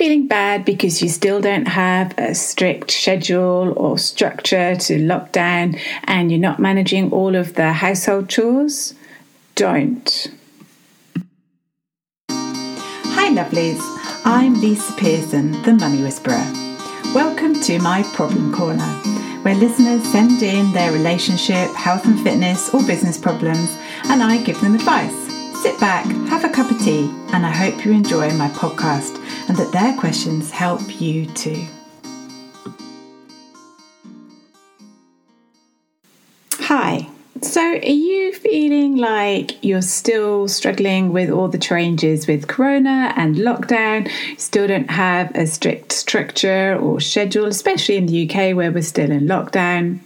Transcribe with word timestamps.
feeling 0.00 0.26
bad 0.26 0.64
because 0.64 1.02
you 1.02 1.10
still 1.10 1.42
don't 1.42 1.68
have 1.68 2.16
a 2.16 2.34
strict 2.34 2.90
schedule 2.90 3.74
or 3.76 3.98
structure 3.98 4.74
to 4.74 4.98
lock 4.98 5.30
down 5.30 5.76
and 6.04 6.30
you're 6.30 6.40
not 6.40 6.58
managing 6.58 7.12
all 7.12 7.36
of 7.36 7.52
the 7.52 7.70
household 7.70 8.26
chores? 8.26 8.94
Don't. 9.56 10.32
Hi, 12.30 13.28
lovelies. 13.28 13.78
I'm 14.24 14.58
Lisa 14.62 14.90
Pearson, 14.94 15.52
the 15.64 15.74
Mummy 15.74 16.02
Whisperer. 16.02 16.50
Welcome 17.14 17.60
to 17.64 17.78
my 17.80 18.02
Problem 18.14 18.54
Corner, 18.54 18.90
where 19.42 19.54
listeners 19.54 20.02
send 20.04 20.42
in 20.42 20.72
their 20.72 20.92
relationship, 20.92 21.68
health 21.74 22.06
and 22.06 22.18
fitness, 22.22 22.72
or 22.72 22.82
business 22.86 23.18
problems, 23.18 23.76
and 24.04 24.22
I 24.22 24.42
give 24.44 24.58
them 24.62 24.74
advice. 24.74 25.29
Sit 25.60 25.78
back, 25.78 26.06
have 26.30 26.42
a 26.42 26.48
cup 26.48 26.70
of 26.70 26.78
tea, 26.78 27.10
and 27.34 27.44
I 27.44 27.50
hope 27.50 27.84
you 27.84 27.92
enjoy 27.92 28.30
my 28.30 28.48
podcast 28.48 29.18
and 29.46 29.58
that 29.58 29.70
their 29.72 29.94
questions 29.98 30.50
help 30.50 30.98
you 30.98 31.26
too. 31.26 31.66
Hi. 36.60 37.06
So, 37.42 37.60
are 37.60 37.76
you 37.84 38.32
feeling 38.32 38.96
like 38.96 39.62
you're 39.62 39.82
still 39.82 40.48
struggling 40.48 41.12
with 41.12 41.28
all 41.28 41.48
the 41.48 41.58
changes 41.58 42.26
with 42.26 42.48
Corona 42.48 43.12
and 43.14 43.36
lockdown? 43.36 44.10
Still 44.38 44.66
don't 44.66 44.90
have 44.90 45.30
a 45.34 45.46
strict 45.46 45.92
structure 45.92 46.74
or 46.80 47.02
schedule, 47.02 47.44
especially 47.44 47.98
in 47.98 48.06
the 48.06 48.26
UK 48.26 48.56
where 48.56 48.72
we're 48.72 48.80
still 48.80 49.10
in 49.10 49.26
lockdown? 49.26 49.98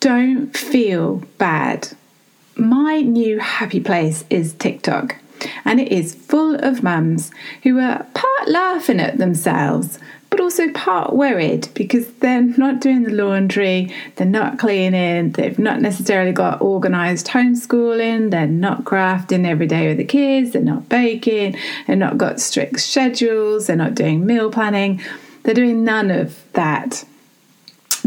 Don't 0.00 0.56
feel 0.56 1.16
bad. 1.36 1.88
My 2.60 3.00
new 3.00 3.38
happy 3.38 3.80
place 3.80 4.22
is 4.28 4.52
TikTok, 4.52 5.16
and 5.64 5.80
it 5.80 5.90
is 5.90 6.14
full 6.14 6.56
of 6.56 6.82
mums 6.82 7.30
who 7.62 7.78
are 7.78 8.06
part 8.12 8.48
laughing 8.48 9.00
at 9.00 9.16
themselves 9.16 9.98
but 10.28 10.40
also 10.40 10.70
part 10.72 11.12
worried 11.12 11.68
because 11.74 12.06
they're 12.20 12.42
not 12.42 12.80
doing 12.80 13.02
the 13.02 13.10
laundry, 13.10 13.92
they're 14.14 14.26
not 14.26 14.58
cleaning, 14.58 15.32
they've 15.32 15.58
not 15.58 15.80
necessarily 15.80 16.32
got 16.32 16.60
organised 16.60 17.26
homeschooling, 17.26 18.30
they're 18.30 18.46
not 18.46 18.84
crafting 18.84 19.44
every 19.46 19.66
day 19.66 19.88
with 19.88 19.96
the 19.96 20.04
kids, 20.04 20.52
they're 20.52 20.62
not 20.62 20.88
baking, 20.88 21.56
they're 21.86 21.96
not 21.96 22.16
got 22.16 22.40
strict 22.40 22.78
schedules, 22.78 23.66
they're 23.66 23.74
not 23.74 23.96
doing 23.96 24.24
meal 24.24 24.52
planning, 24.52 25.00
they're 25.42 25.54
doing 25.54 25.82
none 25.82 26.10
of 26.12 26.40
that. 26.52 27.04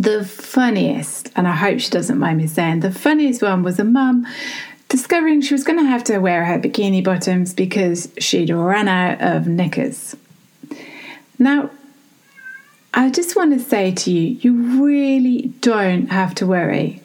The 0.04 0.26
funniest, 0.26 1.32
and 1.34 1.48
I 1.48 1.54
hope 1.56 1.80
she 1.80 1.90
doesn't 1.90 2.20
mind 2.20 2.38
me 2.38 2.48
saying, 2.48 2.82
the 2.82 2.92
funniest 2.92 3.42
one 3.42 3.64
was 3.64 3.80
a 3.80 3.86
mum 3.86 4.28
discovering 4.90 5.40
she 5.40 5.54
was 5.54 5.64
going 5.64 5.80
to 5.80 5.86
have 5.86 6.04
to 6.04 6.20
wear 6.20 6.44
her 6.44 6.60
bikini 6.60 7.02
bottoms 7.02 7.54
because 7.54 8.12
she'd 8.18 8.50
run 8.50 8.90
out 8.90 9.22
of 9.22 9.48
knickers. 9.48 10.14
Now, 11.40 11.70
I 12.94 13.12
just 13.12 13.38
want 13.38 13.54
to 13.54 13.64
say 13.64 13.94
to 13.94 14.12
you, 14.12 14.38
you 14.42 14.84
really 14.84 15.54
don't 15.62 16.08
have 16.08 16.36
to 16.36 16.46
worry. 16.46 17.02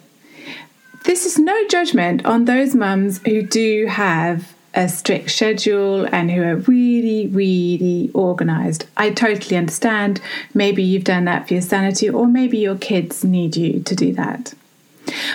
This 1.04 1.24
is 1.24 1.38
no 1.38 1.68
judgment 1.68 2.26
on 2.26 2.46
those 2.46 2.74
mums 2.74 3.20
who 3.24 3.42
do 3.42 3.86
have 3.86 4.52
a 4.74 4.88
strict 4.88 5.30
schedule 5.30 6.04
and 6.12 6.30
who 6.30 6.42
are 6.42 6.56
really, 6.56 7.26
really 7.28 8.10
organized. 8.14 8.86
I 8.96 9.10
totally 9.10 9.56
understand. 9.56 10.20
Maybe 10.54 10.82
you've 10.82 11.04
done 11.04 11.24
that 11.24 11.48
for 11.48 11.54
your 11.54 11.62
sanity, 11.62 12.08
or 12.08 12.26
maybe 12.26 12.58
your 12.58 12.76
kids 12.76 13.24
need 13.24 13.56
you 13.56 13.80
to 13.80 13.94
do 13.94 14.12
that. 14.14 14.54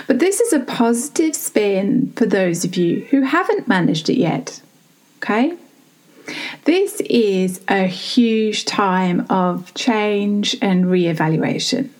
But 0.06 0.20
this 0.20 0.40
is 0.40 0.52
a 0.52 0.60
positive 0.60 1.34
spin 1.34 2.12
for 2.16 2.26
those 2.26 2.64
of 2.64 2.76
you 2.76 3.06
who 3.10 3.22
haven't 3.22 3.66
managed 3.66 4.08
it 4.08 4.18
yet. 4.18 4.62
Okay? 5.18 5.56
This 6.64 7.00
is 7.00 7.60
a 7.68 7.86
huge 7.86 8.64
time 8.64 9.26
of 9.28 9.74
change 9.74 10.56
and 10.62 10.90
re-evaluation, 10.90 11.92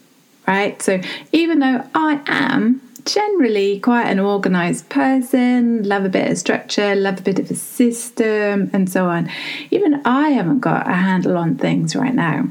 right? 0.46 0.80
So 0.80 1.00
even 1.32 1.58
though 1.58 1.84
I 1.94 2.22
am 2.26 2.80
generally 3.04 3.80
quite 3.80 4.06
an 4.06 4.18
organized 4.18 4.88
person, 4.88 5.82
love 5.82 6.04
a 6.04 6.08
bit 6.08 6.30
of 6.30 6.38
structure, 6.38 6.94
love 6.94 7.20
a 7.20 7.22
bit 7.22 7.38
of 7.38 7.50
a 7.50 7.54
system, 7.54 8.70
and 8.72 8.90
so 8.90 9.06
on, 9.06 9.30
even 9.70 10.00
I 10.04 10.30
haven't 10.30 10.60
got 10.60 10.88
a 10.88 10.94
handle 10.94 11.36
on 11.36 11.56
things 11.56 11.94
right 11.94 12.14
now. 12.14 12.48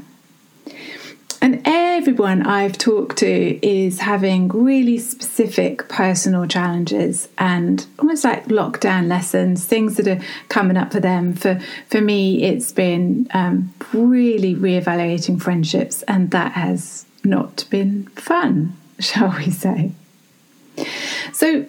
And 1.44 1.60
everyone 1.66 2.46
I've 2.46 2.78
talked 2.78 3.18
to 3.18 3.66
is 3.66 4.00
having 4.00 4.48
really 4.48 4.96
specific 4.96 5.90
personal 5.90 6.46
challenges 6.46 7.28
and 7.36 7.86
almost 7.98 8.24
like 8.24 8.46
lockdown 8.46 9.08
lessons, 9.08 9.62
things 9.66 9.98
that 9.98 10.08
are 10.08 10.22
coming 10.48 10.78
up 10.78 10.90
for 10.90 11.00
them. 11.00 11.34
For 11.34 11.60
for 11.90 12.00
me, 12.00 12.44
it's 12.44 12.72
been 12.72 13.28
um, 13.34 13.74
really 13.92 14.54
reevaluating 14.54 15.42
friendships, 15.42 16.02
and 16.04 16.30
that 16.30 16.52
has 16.52 17.04
not 17.22 17.66
been 17.68 18.06
fun, 18.16 18.74
shall 18.98 19.36
we 19.36 19.50
say? 19.50 19.92
So. 21.34 21.66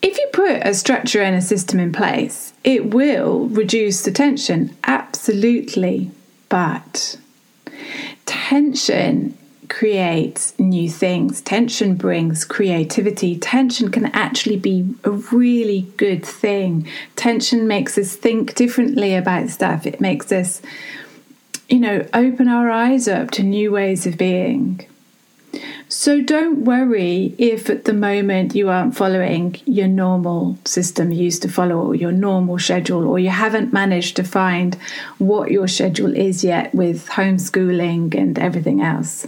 If 0.00 0.16
you 0.16 0.28
put 0.32 0.64
a 0.64 0.74
structure 0.74 1.22
and 1.22 1.34
a 1.34 1.42
system 1.42 1.80
in 1.80 1.90
place, 1.90 2.52
it 2.62 2.94
will 2.94 3.48
reduce 3.48 4.02
the 4.02 4.12
tension, 4.12 4.76
absolutely. 4.84 6.12
But 6.48 7.18
tension 8.24 9.36
creates 9.68 10.56
new 10.56 10.88
things. 10.88 11.40
Tension 11.40 11.96
brings 11.96 12.44
creativity. 12.44 13.36
Tension 13.36 13.90
can 13.90 14.06
actually 14.06 14.56
be 14.56 14.94
a 15.02 15.10
really 15.10 15.92
good 15.96 16.24
thing. 16.24 16.86
Tension 17.16 17.66
makes 17.66 17.98
us 17.98 18.14
think 18.14 18.54
differently 18.54 19.16
about 19.16 19.48
stuff. 19.48 19.84
It 19.84 20.00
makes 20.00 20.30
us, 20.30 20.62
you 21.68 21.80
know, 21.80 22.06
open 22.14 22.46
our 22.46 22.70
eyes 22.70 23.08
up 23.08 23.32
to 23.32 23.42
new 23.42 23.72
ways 23.72 24.06
of 24.06 24.16
being. 24.16 24.86
So 25.88 26.20
don't 26.20 26.64
worry 26.64 27.34
if 27.38 27.70
at 27.70 27.86
the 27.86 27.94
moment 27.94 28.54
you 28.54 28.68
aren't 28.68 28.94
following 28.94 29.56
your 29.64 29.88
normal 29.88 30.58
system 30.64 31.10
you 31.10 31.24
used 31.24 31.42
to 31.42 31.48
follow 31.48 31.76
or 31.76 31.94
your 31.94 32.12
normal 32.12 32.58
schedule, 32.58 33.08
or 33.08 33.18
you 33.18 33.30
haven't 33.30 33.72
managed 33.72 34.16
to 34.16 34.24
find 34.24 34.76
what 35.16 35.50
your 35.50 35.66
schedule 35.66 36.14
is 36.14 36.44
yet 36.44 36.74
with 36.74 37.08
homeschooling 37.08 38.14
and 38.14 38.38
everything 38.38 38.82
else. 38.82 39.26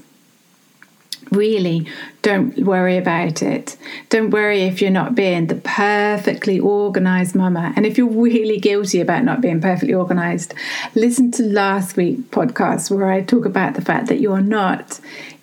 Really, 1.30 1.86
don't 2.22 2.58
worry 2.58 2.96
about 2.96 3.40
it. 3.40 3.76
Don't 4.08 4.30
worry 4.30 4.62
if 4.62 4.82
you're 4.82 4.90
not 4.90 5.14
being 5.14 5.46
the 5.46 5.54
perfectly 5.54 6.58
organized 6.58 7.36
mama. 7.36 7.72
And 7.76 7.86
if 7.86 7.96
you're 7.96 8.08
really 8.08 8.58
guilty 8.58 9.00
about 9.00 9.24
not 9.24 9.40
being 9.40 9.60
perfectly 9.60 9.94
organized, 9.94 10.54
listen 10.94 11.30
to 11.32 11.44
last 11.44 11.96
week's 11.96 12.22
podcast 12.30 12.90
where 12.90 13.10
I 13.10 13.22
talk 13.22 13.44
about 13.44 13.74
the 13.74 13.82
fact 13.82 14.08
that 14.08 14.20
you're 14.20 14.40
not 14.40 14.98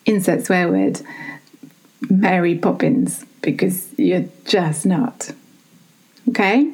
insert 0.08 0.46
swear 0.46 0.70
word 0.70 1.02
Mary 2.10 2.58
Poppins 2.58 3.26
because 3.42 3.88
you're 3.98 4.28
just 4.46 4.86
not. 4.86 5.32
Okay? 6.30 6.72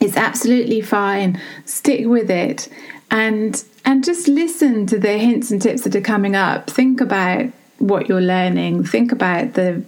It's 0.00 0.16
absolutely 0.16 0.82
fine. 0.82 1.40
Stick 1.64 2.06
with 2.06 2.30
it 2.30 2.68
and 3.10 3.64
and 3.86 4.04
just 4.04 4.28
listen 4.28 4.86
to 4.86 4.98
the 4.98 5.18
hints 5.18 5.50
and 5.50 5.60
tips 5.60 5.82
that 5.82 5.94
are 5.94 6.00
coming 6.00 6.34
up. 6.34 6.68
Think 6.68 7.00
about 7.00 7.46
what 7.78 8.08
you're 8.08 8.20
learning. 8.20 8.84
Think 8.84 9.12
about 9.12 9.54
the 9.54 9.84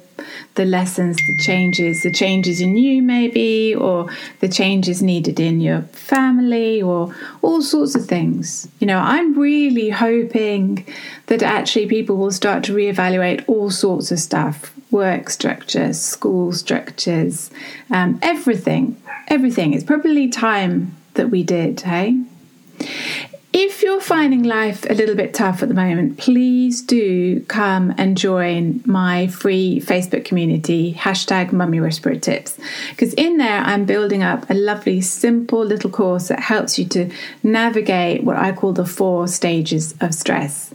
the 0.55 0.65
lessons, 0.65 1.17
the 1.17 1.37
changes, 1.37 2.03
the 2.03 2.11
changes 2.11 2.61
in 2.61 2.77
you, 2.77 3.03
maybe, 3.03 3.75
or 3.75 4.09
the 4.41 4.49
changes 4.49 5.03
needed 5.03 5.39
in 5.39 5.61
your 5.61 5.83
family, 5.93 6.81
or 6.83 7.15
all 7.43 7.63
sorts 7.63 7.95
of 7.95 8.07
things. 8.07 8.69
You 8.81 8.87
know, 8.87 8.99
I'm 8.99 9.39
really 9.39 9.91
hoping 9.91 10.87
that 11.27 11.43
actually 11.43 11.87
people 11.87 12.17
will 12.17 12.33
start 12.33 12.65
to 12.65 12.75
reevaluate 12.75 13.45
all 13.47 13.71
sorts 13.71 14.11
of 14.11 14.19
stuff 14.19 14.73
work 14.91 15.29
structures, 15.29 16.01
school 16.01 16.53
structures, 16.53 17.51
um, 17.91 18.19
everything. 18.23 19.01
Everything. 19.29 19.75
It's 19.75 19.85
probably 19.85 20.29
time 20.29 20.97
that 21.15 21.31
we 21.31 21.43
did, 21.43 21.81
hey? 21.81 22.21
If 23.59 23.83
you're 23.83 24.03
finding 24.03 24.43
life 24.43 24.85
a 24.91 24.93
little 24.93 25.15
bit 25.15 25.33
tough 25.33 25.63
at 25.63 25.71
the 25.71 25.75
moment, 25.75 26.19
please 26.19 26.83
do 26.83 27.41
come 27.41 27.95
and 27.97 28.15
join 28.15 28.83
my 28.85 29.29
free 29.29 29.81
Facebook 29.81 30.27
community, 30.27 30.93
hashtag 30.93 31.53
Mummy 31.53 31.81
Whisperer 31.81 32.17
Tips. 32.17 32.59
Because 32.91 33.15
in 33.15 33.39
there, 33.39 33.63
I'm 33.63 33.87
building 33.87 34.23
up 34.23 34.51
a 34.51 34.55
lovely, 34.55 35.01
simple 35.01 35.65
little 35.65 35.89
course 35.89 36.29
that 36.29 36.41
helps 36.41 36.79
you 36.79 36.85
to 36.89 37.11
navigate 37.43 38.25
what 38.25 38.37
I 38.37 38.53
call 38.53 38.75
the 38.75 38.85
four 38.85 39.27
stages 39.27 39.95
of 40.03 40.13
stress. 40.13 40.75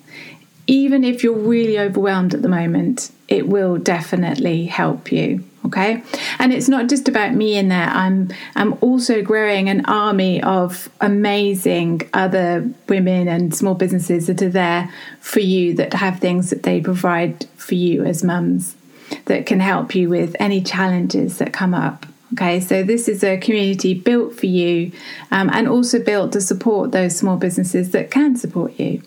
Even 0.65 1.03
if 1.03 1.23
you're 1.23 1.37
really 1.37 1.77
overwhelmed 1.77 2.33
at 2.33 2.41
the 2.41 2.49
moment, 2.49 3.11
it 3.27 3.47
will 3.47 3.77
definitely 3.77 4.65
help 4.65 5.11
you 5.11 5.43
okay? 5.71 6.03
And 6.39 6.51
it's 6.53 6.67
not 6.67 6.89
just 6.89 7.07
about 7.07 7.33
me 7.33 7.57
in 7.57 7.69
there. 7.69 7.87
I'm 7.87 8.29
i'm 8.55 8.77
also 8.81 9.21
growing 9.21 9.69
an 9.69 9.85
army 9.85 10.41
of 10.43 10.89
amazing 10.99 12.01
other 12.13 12.69
women 12.89 13.27
and 13.27 13.55
small 13.55 13.75
businesses 13.75 14.27
that 14.27 14.41
are 14.41 14.49
there 14.49 14.91
for 15.19 15.39
you 15.39 15.73
that 15.75 15.93
have 15.93 16.19
things 16.19 16.49
that 16.49 16.63
they 16.63 16.81
provide 16.81 17.45
for 17.55 17.75
you 17.75 18.03
as 18.03 18.23
mums 18.23 18.75
that 19.25 19.45
can 19.45 19.59
help 19.59 19.95
you 19.95 20.09
with 20.09 20.35
any 20.39 20.61
challenges 20.61 21.37
that 21.37 21.53
come 21.53 21.73
up 21.73 22.05
Okay, 22.33 22.61
so 22.61 22.81
this 22.81 23.09
is 23.09 23.23
a 23.23 23.37
community 23.37 23.93
built 23.93 24.33
for 24.35 24.45
you 24.45 24.93
um, 25.31 25.49
and 25.51 25.67
also 25.67 26.01
built 26.01 26.31
to 26.31 26.39
support 26.39 26.93
those 26.93 27.15
small 27.15 27.35
businesses 27.35 27.91
that 27.91 28.09
can 28.09 28.37
support 28.37 28.79
you. 28.79 29.01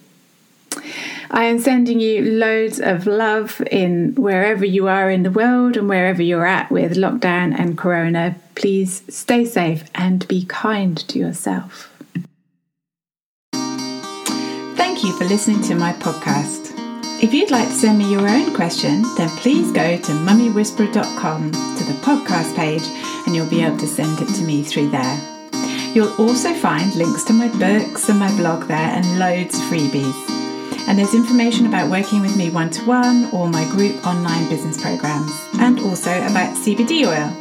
I 1.35 1.47
am 1.47 1.59
sending 1.59 1.99
you 1.99 2.23
loads 2.23 2.79
of 2.79 3.09
love 3.09 3.61
in 3.69 4.15
wherever 4.15 4.65
you 4.65 4.87
are 4.87 5.11
in 5.11 5.25
the 5.25 5.33
world 5.33 5.77
and 5.77 5.89
wherever 5.89 6.23
you're 6.23 6.47
at 6.47 6.71
with 6.71 6.97
lockdown 6.97 7.59
and 7.59 7.77
corona. 7.77 8.37
Please 8.55 9.03
stay 9.09 9.45
safe 9.45 9.83
and 9.97 10.29
be 10.29 10.45
kind 10.45 10.97
to 11.09 11.19
yourself. 11.19 11.91
Thank 13.53 15.03
you 15.03 15.13
for 15.19 15.25
listening 15.25 15.61
to 15.63 15.75
my 15.75 15.93
podcast. 15.95 16.73
If 17.21 17.35
you'd 17.35 17.51
like 17.51 17.67
to 17.67 17.75
send 17.75 17.99
me 17.99 18.13
your 18.13 18.29
own 18.29 18.55
question, 18.55 19.03
then 19.17 19.29
please 19.31 19.73
go 19.73 19.97
to 19.97 20.13
mummywhisperer.com 20.13 21.51
to 21.51 21.85
the 21.85 21.99
podcast 22.05 22.55
page 22.55 22.85
and 23.27 23.35
you'll 23.35 23.51
be 23.51 23.65
able 23.65 23.79
to 23.79 23.89
send 23.89 24.21
it 24.21 24.33
to 24.37 24.45
me 24.45 24.63
through 24.63 24.91
there. 24.91 25.51
You'll 25.95 26.15
also 26.15 26.55
find 26.55 26.95
links 26.95 27.25
to 27.25 27.33
my 27.33 27.49
books 27.59 28.09
and 28.09 28.21
my 28.21 28.31
blog 28.37 28.69
there 28.69 28.77
and 28.79 29.19
loads 29.19 29.57
of 29.59 29.65
freebies. 29.65 30.34
And 30.87 30.99
there's 30.99 31.15
information 31.15 31.67
about 31.67 31.91
working 31.91 32.21
with 32.21 32.37
me 32.37 32.51
one 32.51 32.71
to 32.71 32.85
one 32.85 33.31
or 33.33 33.49
my 33.49 33.65
group 33.71 34.07
online 34.07 34.49
business 34.49 34.81
programs, 34.81 35.33
and 35.59 35.81
also 35.81 36.11
about 36.11 36.57
CBD 36.57 37.07
oil. 37.07 37.33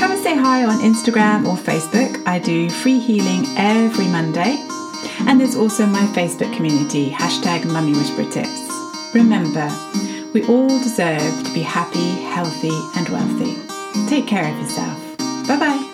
Come 0.00 0.12
and 0.12 0.22
say 0.22 0.36
hi 0.36 0.64
on 0.64 0.78
Instagram 0.78 1.46
or 1.46 1.56
Facebook. 1.56 2.26
I 2.26 2.38
do 2.38 2.70
free 2.70 2.98
healing 2.98 3.44
every 3.56 4.06
Monday. 4.06 4.56
And 5.26 5.40
there's 5.40 5.56
also 5.56 5.86
my 5.86 6.06
Facebook 6.14 6.54
community, 6.56 7.10
hashtag 7.10 7.64
Mummy 7.66 7.92
Whisperer 7.92 8.30
Tips. 8.30 8.68
Remember, 9.14 9.68
we 10.32 10.46
all 10.46 10.68
deserve 10.68 11.44
to 11.44 11.52
be 11.52 11.60
happy, 11.60 12.10
healthy, 12.22 12.70
and 12.96 13.08
wealthy. 13.08 13.56
Take 14.08 14.26
care 14.26 14.50
of 14.50 14.58
yourself. 14.58 14.98
Bye 15.46 15.58
bye. 15.58 15.89